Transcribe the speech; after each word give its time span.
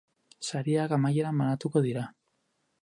Sariak 0.51 0.95
amaieran 0.97 1.39
banatuko 1.43 1.87
dira. 1.89 2.09